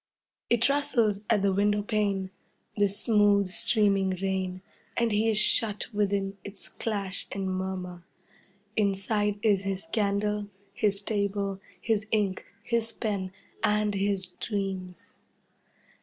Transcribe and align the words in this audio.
It 0.49 0.67
rustles 0.67 1.19
at 1.29 1.43
the 1.43 1.53
window 1.53 1.83
pane, 1.83 2.31
the 2.75 2.89
smooth, 2.89 3.49
streaming 3.51 4.17
rain, 4.19 4.63
and 4.97 5.11
he 5.11 5.29
is 5.29 5.37
shut 5.37 5.93
within 5.93 6.37
its 6.43 6.69
clash 6.69 7.27
and 7.31 7.45
murmur. 7.47 8.03
Inside 8.75 9.37
is 9.43 9.61
his 9.61 9.85
candle, 9.91 10.47
his 10.73 11.03
table, 11.03 11.59
his 11.79 12.07
ink, 12.09 12.43
his 12.63 12.91
pen, 12.91 13.31
and 13.63 13.93
his 13.93 14.29
dreams. 14.29 15.13